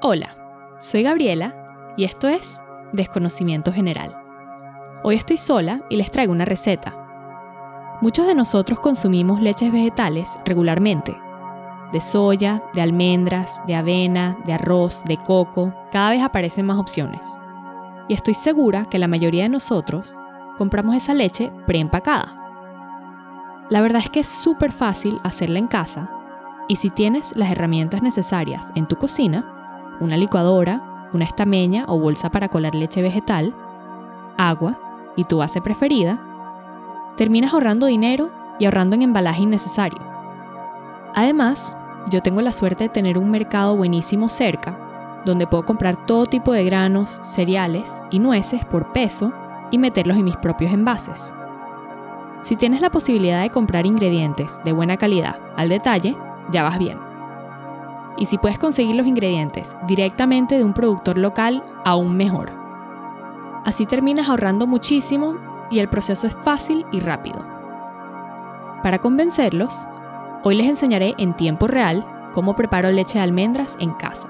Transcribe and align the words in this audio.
Hola, 0.00 0.36
soy 0.80 1.02
Gabriela 1.02 1.94
y 1.96 2.04
esto 2.04 2.28
es 2.28 2.60
Desconocimiento 2.92 3.72
General. 3.72 4.14
Hoy 5.02 5.14
estoy 5.14 5.36
sola 5.36 5.82
y 5.88 5.96
les 5.96 6.10
traigo 6.10 6.32
una 6.32 6.44
receta. 6.44 6.94
Muchos 8.02 8.26
de 8.26 8.34
nosotros 8.34 8.80
consumimos 8.80 9.40
leches 9.40 9.72
vegetales 9.72 10.36
regularmente. 10.44 11.16
De 11.92 12.00
soya, 12.00 12.62
de 12.74 12.82
almendras, 12.82 13.62
de 13.66 13.76
avena, 13.76 14.36
de 14.44 14.52
arroz, 14.52 15.04
de 15.04 15.16
coco, 15.16 15.72
cada 15.90 16.10
vez 16.10 16.22
aparecen 16.22 16.66
más 16.66 16.78
opciones. 16.78 17.38
Y 18.08 18.14
estoy 18.14 18.34
segura 18.34 18.86
que 18.86 18.98
la 18.98 19.08
mayoría 19.08 19.44
de 19.44 19.48
nosotros 19.48 20.16
compramos 20.58 20.96
esa 20.96 21.14
leche 21.14 21.50
preempacada. 21.66 22.40
La 23.70 23.80
verdad 23.80 24.02
es 24.02 24.10
que 24.10 24.20
es 24.20 24.28
súper 24.28 24.72
fácil 24.72 25.20
hacerla 25.22 25.60
en 25.60 25.68
casa 25.68 26.10
y 26.68 26.76
si 26.76 26.90
tienes 26.90 27.36
las 27.36 27.50
herramientas 27.50 28.02
necesarias 28.02 28.72
en 28.74 28.86
tu 28.86 28.96
cocina, 28.96 29.53
una 30.00 30.16
licuadora, 30.16 31.08
una 31.12 31.24
estameña 31.24 31.84
o 31.88 31.98
bolsa 31.98 32.30
para 32.30 32.48
colar 32.48 32.74
leche 32.74 33.02
vegetal, 33.02 33.54
agua 34.36 34.78
y 35.16 35.24
tu 35.24 35.38
base 35.38 35.60
preferida, 35.60 36.20
terminas 37.16 37.52
ahorrando 37.52 37.86
dinero 37.86 38.30
y 38.58 38.64
ahorrando 38.64 38.96
en 38.96 39.02
embalaje 39.02 39.42
innecesario. 39.42 40.00
Además, 41.14 41.76
yo 42.10 42.20
tengo 42.20 42.40
la 42.40 42.52
suerte 42.52 42.84
de 42.84 42.90
tener 42.90 43.18
un 43.18 43.30
mercado 43.30 43.76
buenísimo 43.76 44.28
cerca, 44.28 45.22
donde 45.24 45.46
puedo 45.46 45.64
comprar 45.64 46.04
todo 46.04 46.26
tipo 46.26 46.52
de 46.52 46.64
granos, 46.64 47.20
cereales 47.22 48.02
y 48.10 48.18
nueces 48.18 48.64
por 48.64 48.92
peso 48.92 49.32
y 49.70 49.78
meterlos 49.78 50.16
en 50.16 50.24
mis 50.24 50.36
propios 50.36 50.72
envases. 50.72 51.34
Si 52.42 52.56
tienes 52.56 52.82
la 52.82 52.90
posibilidad 52.90 53.42
de 53.42 53.50
comprar 53.50 53.86
ingredientes 53.86 54.60
de 54.64 54.72
buena 54.72 54.98
calidad 54.98 55.38
al 55.56 55.70
detalle, 55.70 56.16
ya 56.50 56.62
vas 56.62 56.78
bien. 56.78 57.13
Y 58.16 58.26
si 58.26 58.38
puedes 58.38 58.58
conseguir 58.58 58.94
los 58.94 59.06
ingredientes 59.06 59.76
directamente 59.86 60.56
de 60.56 60.64
un 60.64 60.72
productor 60.72 61.18
local, 61.18 61.64
aún 61.84 62.16
mejor. 62.16 62.52
Así 63.64 63.86
terminas 63.86 64.28
ahorrando 64.28 64.66
muchísimo 64.66 65.36
y 65.70 65.78
el 65.78 65.88
proceso 65.88 66.26
es 66.26 66.36
fácil 66.42 66.86
y 66.92 67.00
rápido. 67.00 67.44
Para 68.82 68.98
convencerlos, 68.98 69.88
hoy 70.42 70.54
les 70.56 70.68
enseñaré 70.68 71.14
en 71.18 71.34
tiempo 71.34 71.66
real 71.66 72.06
cómo 72.34 72.54
preparo 72.54 72.90
leche 72.90 73.18
de 73.18 73.24
almendras 73.24 73.76
en 73.80 73.94
casa. 73.94 74.28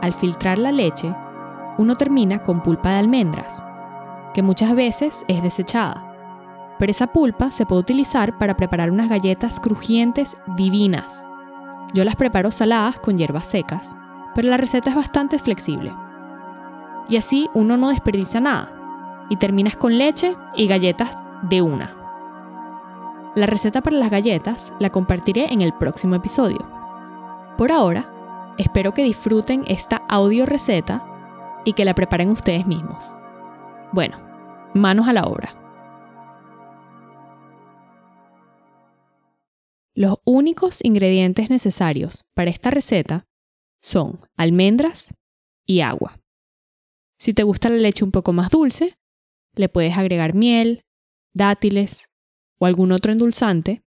Al 0.00 0.12
filtrar 0.12 0.58
la 0.58 0.70
leche, 0.70 1.14
uno 1.76 1.96
termina 1.96 2.42
con 2.42 2.62
pulpa 2.62 2.90
de 2.90 2.98
almendras, 2.98 3.64
que 4.32 4.42
muchas 4.42 4.74
veces 4.74 5.24
es 5.26 5.42
desechada. 5.42 6.10
Pero 6.78 6.90
esa 6.90 7.08
pulpa 7.08 7.50
se 7.50 7.66
puede 7.66 7.80
utilizar 7.80 8.38
para 8.38 8.56
preparar 8.56 8.90
unas 8.90 9.08
galletas 9.08 9.58
crujientes 9.58 10.36
divinas. 10.56 11.28
Yo 11.92 12.04
las 12.04 12.16
preparo 12.16 12.50
saladas 12.50 12.98
con 12.98 13.16
hierbas 13.16 13.46
secas, 13.46 13.96
pero 14.34 14.48
la 14.48 14.56
receta 14.56 14.90
es 14.90 14.96
bastante 14.96 15.38
flexible. 15.38 15.92
Y 17.08 17.16
así 17.16 17.48
uno 17.54 17.76
no 17.76 17.90
desperdicia 17.90 18.40
nada, 18.40 19.26
y 19.28 19.36
terminas 19.36 19.76
con 19.76 19.98
leche 19.98 20.36
y 20.56 20.66
galletas 20.66 21.24
de 21.42 21.62
una. 21.62 21.94
La 23.34 23.46
receta 23.46 23.80
para 23.82 23.96
las 23.96 24.10
galletas 24.10 24.72
la 24.78 24.90
compartiré 24.90 25.52
en 25.52 25.60
el 25.60 25.72
próximo 25.72 26.14
episodio. 26.14 26.68
Por 27.58 27.72
ahora, 27.72 28.04
espero 28.58 28.94
que 28.94 29.02
disfruten 29.02 29.64
esta 29.66 30.02
audio 30.08 30.46
receta 30.46 31.04
y 31.64 31.72
que 31.72 31.84
la 31.84 31.94
preparen 31.94 32.30
ustedes 32.30 32.66
mismos. 32.66 33.18
Bueno, 33.92 34.18
manos 34.74 35.08
a 35.08 35.12
la 35.12 35.24
obra. 35.24 35.63
Los 39.96 40.16
únicos 40.24 40.80
ingredientes 40.82 41.50
necesarios 41.50 42.24
para 42.34 42.50
esta 42.50 42.70
receta 42.70 43.28
son 43.80 44.20
almendras 44.36 45.14
y 45.66 45.80
agua. 45.80 46.20
Si 47.16 47.32
te 47.32 47.44
gusta 47.44 47.68
la 47.68 47.76
leche 47.76 48.04
un 48.04 48.10
poco 48.10 48.32
más 48.32 48.50
dulce, 48.50 48.98
le 49.54 49.68
puedes 49.68 49.96
agregar 49.96 50.34
miel, 50.34 50.84
dátiles 51.32 52.10
o 52.58 52.66
algún 52.66 52.90
otro 52.90 53.12
endulzante. 53.12 53.84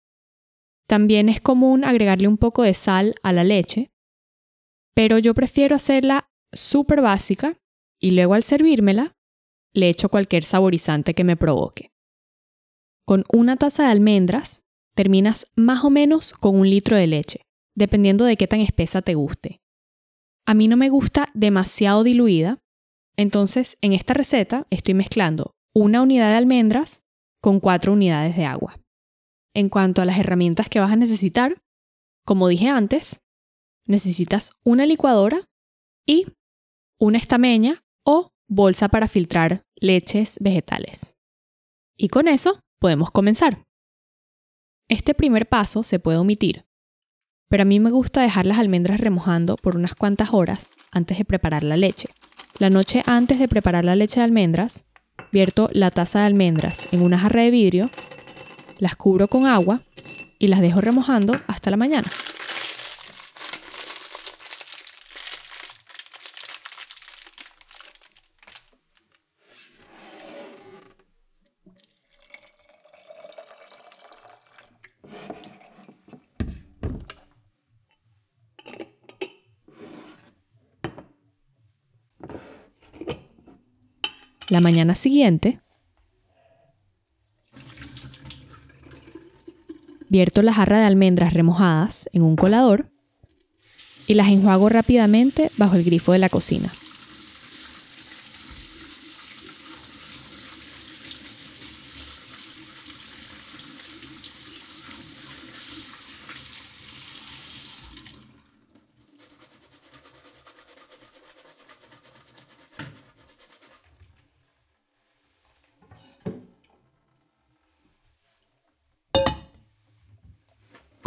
También 0.86 1.28
es 1.28 1.42
común 1.42 1.84
agregarle 1.84 2.26
un 2.26 2.38
poco 2.38 2.62
de 2.62 2.72
sal 2.72 3.14
a 3.22 3.34
la 3.34 3.44
leche, 3.44 3.90
pero 4.94 5.18
yo 5.18 5.34
prefiero 5.34 5.76
hacerla 5.76 6.30
súper 6.52 7.02
básica 7.02 7.60
y 8.00 8.12
luego 8.12 8.32
al 8.32 8.42
servírmela 8.42 9.14
le 9.74 9.90
echo 9.90 10.08
cualquier 10.08 10.44
saborizante 10.44 11.12
que 11.12 11.24
me 11.24 11.36
provoque. 11.36 11.92
Con 13.04 13.24
una 13.30 13.56
taza 13.56 13.84
de 13.84 13.90
almendras 13.90 14.62
terminas 14.98 15.46
más 15.54 15.84
o 15.84 15.90
menos 15.90 16.32
con 16.32 16.58
un 16.58 16.68
litro 16.68 16.96
de 16.96 17.06
leche, 17.06 17.46
dependiendo 17.76 18.24
de 18.24 18.36
qué 18.36 18.48
tan 18.48 18.58
espesa 18.58 19.00
te 19.00 19.14
guste. 19.14 19.60
A 20.44 20.54
mí 20.54 20.66
no 20.66 20.76
me 20.76 20.88
gusta 20.88 21.30
demasiado 21.34 22.02
diluida, 22.02 22.58
entonces 23.16 23.76
en 23.80 23.92
esta 23.92 24.12
receta 24.12 24.66
estoy 24.70 24.94
mezclando 24.94 25.54
una 25.72 26.02
unidad 26.02 26.30
de 26.30 26.36
almendras 26.36 27.04
con 27.40 27.60
cuatro 27.60 27.92
unidades 27.92 28.36
de 28.36 28.44
agua. 28.44 28.80
En 29.54 29.68
cuanto 29.68 30.02
a 30.02 30.04
las 30.04 30.18
herramientas 30.18 30.68
que 30.68 30.80
vas 30.80 30.90
a 30.90 30.96
necesitar, 30.96 31.62
como 32.26 32.48
dije 32.48 32.68
antes, 32.68 33.20
necesitas 33.86 34.50
una 34.64 34.84
licuadora 34.84 35.48
y 36.08 36.26
una 36.98 37.18
estameña 37.18 37.84
o 38.04 38.32
bolsa 38.48 38.88
para 38.88 39.06
filtrar 39.06 39.62
leches 39.76 40.38
vegetales. 40.40 41.14
Y 41.96 42.08
con 42.08 42.26
eso 42.26 42.58
podemos 42.80 43.12
comenzar. 43.12 43.67
Este 44.90 45.12
primer 45.12 45.46
paso 45.46 45.82
se 45.82 45.98
puede 45.98 46.16
omitir, 46.16 46.64
pero 47.50 47.62
a 47.62 47.66
mí 47.66 47.78
me 47.78 47.90
gusta 47.90 48.22
dejar 48.22 48.46
las 48.46 48.58
almendras 48.58 49.00
remojando 49.00 49.56
por 49.56 49.76
unas 49.76 49.94
cuantas 49.94 50.30
horas 50.32 50.76
antes 50.90 51.18
de 51.18 51.26
preparar 51.26 51.62
la 51.62 51.76
leche. 51.76 52.08
La 52.58 52.70
noche 52.70 53.02
antes 53.04 53.38
de 53.38 53.48
preparar 53.48 53.84
la 53.84 53.96
leche 53.96 54.20
de 54.20 54.24
almendras, 54.24 54.86
vierto 55.30 55.68
la 55.72 55.90
taza 55.90 56.20
de 56.20 56.24
almendras 56.24 56.90
en 56.94 57.02
una 57.02 57.18
jarra 57.18 57.42
de 57.42 57.50
vidrio, 57.50 57.90
las 58.78 58.96
cubro 58.96 59.28
con 59.28 59.44
agua 59.44 59.82
y 60.38 60.46
las 60.48 60.62
dejo 60.62 60.80
remojando 60.80 61.34
hasta 61.48 61.70
la 61.70 61.76
mañana. 61.76 62.08
La 84.48 84.60
mañana 84.60 84.94
siguiente, 84.94 85.60
vierto 90.08 90.42
la 90.42 90.54
jarra 90.54 90.78
de 90.78 90.86
almendras 90.86 91.34
remojadas 91.34 92.08
en 92.12 92.22
un 92.22 92.34
colador 92.34 92.90
y 94.06 94.14
las 94.14 94.28
enjuago 94.28 94.70
rápidamente 94.70 95.50
bajo 95.58 95.76
el 95.76 95.84
grifo 95.84 96.12
de 96.12 96.18
la 96.18 96.30
cocina. 96.30 96.72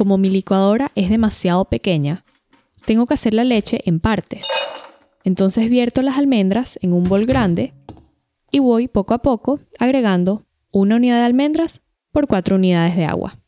Como 0.02 0.18
mi 0.18 0.32
licuadora 0.32 0.92
es 0.96 1.12
demasiado 1.12 1.66
pequeña, 1.66 2.26
tengo 2.88 3.06
que 3.06 3.14
hacer 3.14 3.36
la 3.36 3.44
leche 3.44 3.82
en 3.86 4.00
partes. 4.00 4.48
Entonces 5.24 5.70
vierto 5.70 6.02
las 6.02 6.18
almendras 6.18 6.80
en 6.82 6.94
un 6.94 7.04
bol 7.04 7.28
grande 7.28 7.76
y 8.50 8.58
voy 8.58 8.88
poco 8.88 9.14
a 9.14 9.22
poco 9.22 9.60
agregando 9.78 10.42
una 10.72 10.96
unidad 10.96 11.18
de 11.18 11.26
almendras 11.26 11.84
por 12.12 12.26
cuatro 12.26 12.56
unidades 12.56 12.96
de 12.96 13.06
agua. 13.06 13.41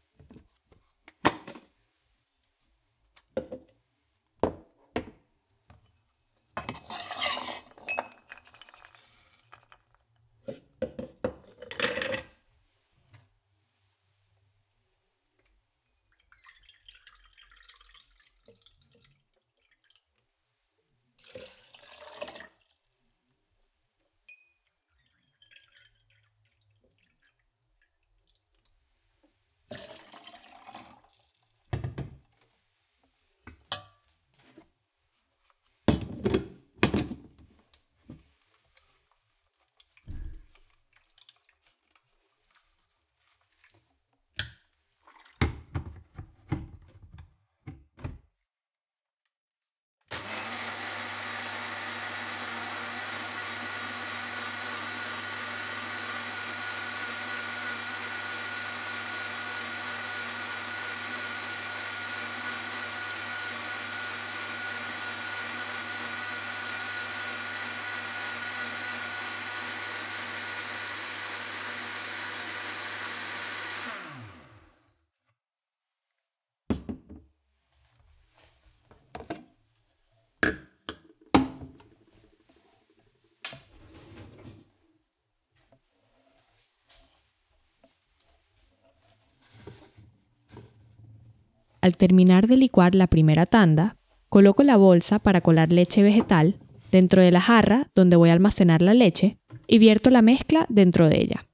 Al 91.83 91.97
terminar 91.97 92.47
de 92.47 92.55
licuar 92.55 92.95
la 92.95 93.07
primera 93.07 93.45
tanda, 93.45 93.97
coloco 94.29 94.63
la 94.63 94.77
bolsa 94.77 95.19
para 95.19 95.41
colar 95.41 95.73
leche 95.73 96.01
vegetal 96.01 96.55
dentro 96.93 97.21
de 97.21 97.29
la 97.29 97.41
jarra 97.41 97.89
donde 97.93 98.15
voy 98.15 98.29
a 98.29 98.33
almacenar 98.33 98.81
la 98.81 98.93
leche 98.93 99.37
y 99.67 99.79
vierto 99.79 100.09
la 100.09 100.21
mezcla 100.21 100.65
dentro 100.69 101.09
de 101.09 101.19
ella. 101.19 101.45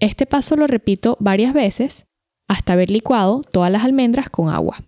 Este 0.00 0.24
paso 0.24 0.56
lo 0.56 0.66
repito 0.66 1.18
varias 1.20 1.52
veces 1.52 2.06
hasta 2.48 2.72
haber 2.72 2.90
licuado 2.90 3.42
todas 3.42 3.70
las 3.70 3.84
almendras 3.84 4.30
con 4.30 4.48
agua. 4.48 4.78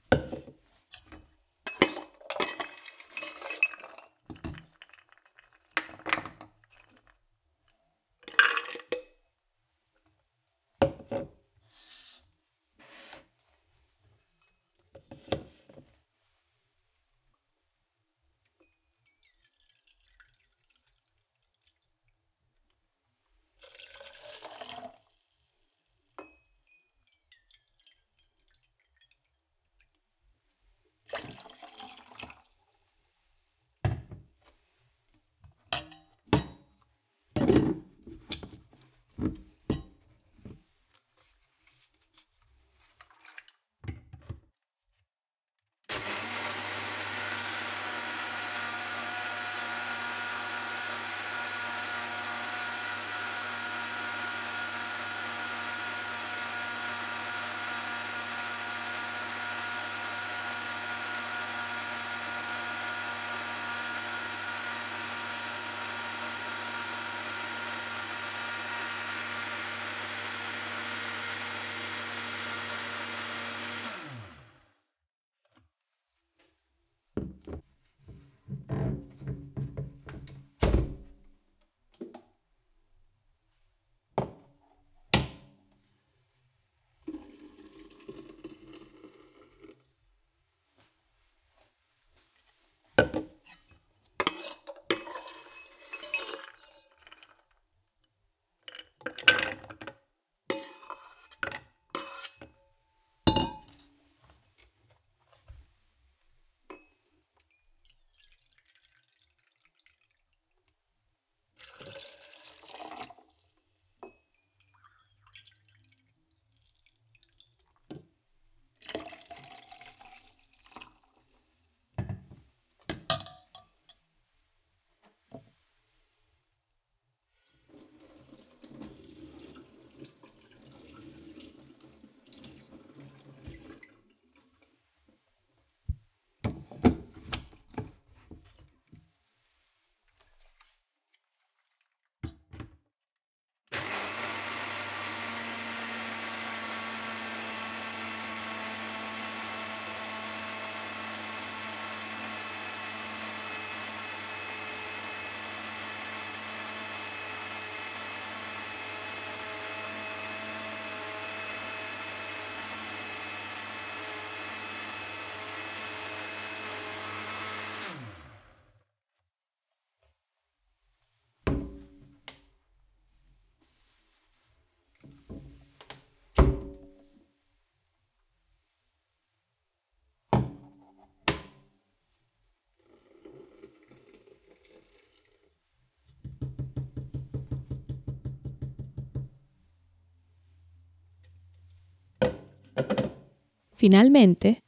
Finalmente, 193.82 194.62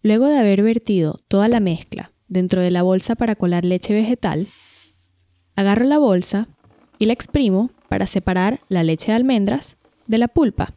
luego 0.00 0.28
de 0.28 0.38
haber 0.38 0.62
vertido 0.62 1.16
toda 1.26 1.48
la 1.48 1.58
mezcla 1.58 2.12
dentro 2.28 2.62
de 2.62 2.70
la 2.70 2.82
bolsa 2.82 3.16
para 3.16 3.34
colar 3.34 3.64
leche 3.64 3.92
vegetal, 3.92 4.46
agarro 5.56 5.84
la 5.86 5.98
bolsa 5.98 6.46
y 7.00 7.06
la 7.06 7.14
exprimo 7.14 7.72
para 7.88 8.06
separar 8.06 8.60
la 8.68 8.84
leche 8.84 9.10
de 9.10 9.16
almendras 9.16 9.76
de 10.06 10.18
la 10.18 10.28
pulpa. 10.28 10.72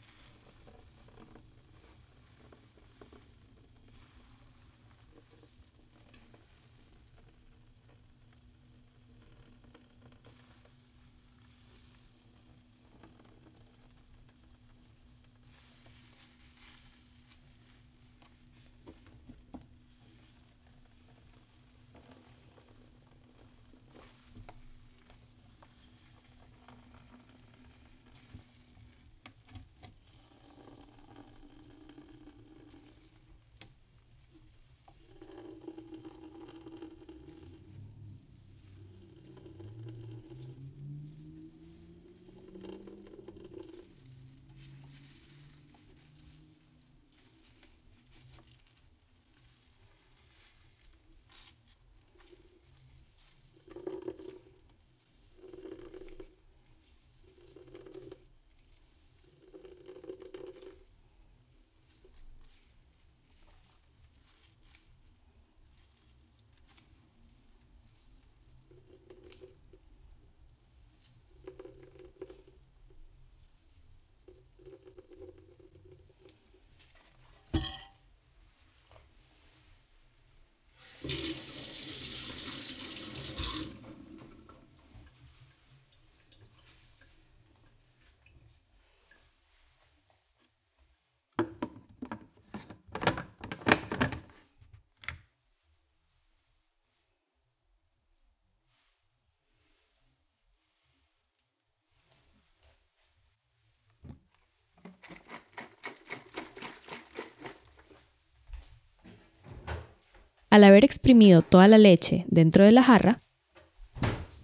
Al 110.49 110.63
haber 110.63 110.85
exprimido 110.85 111.41
toda 111.41 111.67
la 111.67 111.77
leche 111.77 112.25
dentro 112.29 112.63
de 112.63 112.71
la 112.71 112.81
jarra, 112.81 113.23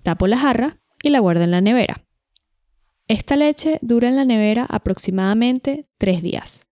tapo 0.03 0.27
la 0.27 0.37
jarra 0.37 0.81
y 1.01 1.09
la 1.09 1.19
guardo 1.19 1.43
en 1.43 1.51
la 1.51 1.61
nevera. 1.61 2.05
Esta 3.07 3.37
leche 3.37 3.79
dura 3.81 4.09
en 4.09 4.17
la 4.17 4.25
nevera 4.25 4.65
aproximadamente 4.69 5.87
3 5.99 6.21
días, 6.21 6.67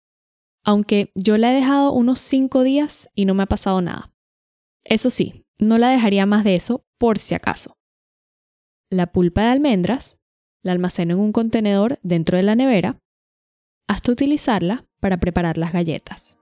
aunque 0.65 1.13
yo 1.15 1.37
la 1.37 1.53
he 1.53 1.55
dejado 1.55 1.93
unos 1.93 2.21
5 2.21 2.63
días 2.63 3.11
y 3.15 3.27
no 3.27 3.35
me 3.35 3.43
ha 3.43 3.47
pasado 3.47 3.83
nada. 3.83 4.15
Eso 4.85 5.11
sí, 5.11 5.45
no 5.59 5.77
la 5.77 5.91
dejaría 5.91 6.25
más 6.25 6.45
de 6.45 6.55
eso 6.55 6.87
por 6.97 7.19
si 7.19 7.35
acaso. 7.35 7.77
La 8.91 9.13
pulpa 9.13 9.43
de 9.43 9.49
almendras 9.49 10.19
la 10.63 10.73
almaceno 10.73 11.15
en 11.15 11.21
un 11.21 11.33
contenedor 11.33 11.99
dentro 12.03 12.37
de 12.37 12.43
la 12.43 12.55
nevera 12.55 12.99
hasta 13.87 14.13
utilizarla 14.13 14.87
para 15.01 15.19
preparar 15.19 15.57
las 15.57 15.73
galletas. 15.73 16.39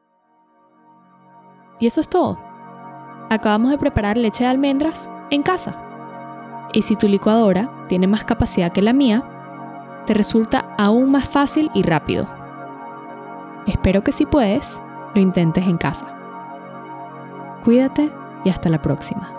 Y 1.79 1.87
eso 1.87 2.01
es 2.01 2.09
todo 2.09 2.46
acabamos 3.31 3.71
de 3.71 3.79
preparar 3.79 4.17
leche 4.17 4.45
de 4.45 4.51
almendras 4.51 5.11
en 5.31 5.43
casa. 5.43 5.77
Y 6.73 6.83
si 6.83 6.97
tu 6.97 7.09
licuadora 7.09 7.71
tiene 7.89 8.07
más 8.07 8.25
capacidad 8.25 8.73
que 8.73 8.83
la 8.83 8.93
mía, 8.93 9.25
te 10.07 10.15
resulta 10.15 10.75
aún 10.79 11.11
más 11.11 11.29
fácil 11.29 11.71
y 11.75 11.83
rápido. 11.83 12.27
Espero 13.67 14.03
que 14.03 14.13
si 14.13 14.27
puedes, 14.27 14.83
lo 15.15 15.21
intentes 15.21 15.67
en 15.67 15.79
casa. 15.79 16.07
Cuídate 17.65 18.13
y 18.45 18.51
hasta 18.51 18.69
la 18.69 18.81
próxima. 18.81 19.36